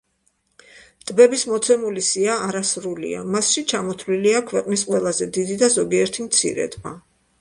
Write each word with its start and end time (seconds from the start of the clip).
ტბების 1.09 1.43
მოცემული 1.49 2.03
სია 2.07 2.37
არასრულია, 2.47 3.19
მასში 3.35 3.65
ჩამოთვლილია 3.73 4.41
ქვეყნის 4.53 4.85
ყველაზე 4.91 5.29
დიდი 5.37 5.59
და 5.65 5.71
ზოგიერთი 5.77 6.27
მცირე 6.31 6.67
ტბა. 6.79 6.97